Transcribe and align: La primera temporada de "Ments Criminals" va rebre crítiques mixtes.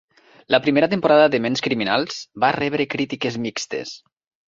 La 0.55 0.59
primera 0.67 0.89
temporada 0.93 1.27
de 1.35 1.41
"Ments 1.47 1.63
Criminals" 1.69 2.19
va 2.47 2.53
rebre 2.59 2.91
crítiques 2.97 3.43
mixtes. 3.49 3.99